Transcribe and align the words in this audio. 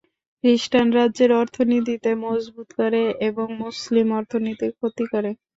খ্রিস্টান 0.43 0.87
রাজ্যের 0.97 1.31
অর্থনীতিকে 1.41 2.11
মজবুত 2.25 2.69
করে, 2.79 3.01
এবং 3.27 3.47
মুসলিম 3.63 4.07
অর্থনীতির 4.19 4.71
ক্ষতি 4.77 5.05
করে। 5.13 5.29